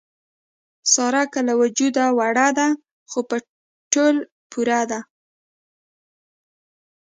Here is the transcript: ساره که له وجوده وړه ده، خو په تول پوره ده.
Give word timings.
ساره 0.93 1.23
که 1.33 1.39
له 1.47 1.53
وجوده 1.61 2.05
وړه 2.17 2.47
ده، 2.57 2.67
خو 3.09 3.19
په 3.29 3.37
تول 3.91 4.15
پوره 4.51 4.81
ده. 4.91 4.99